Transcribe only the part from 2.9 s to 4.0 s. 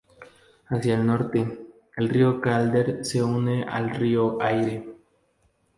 se une al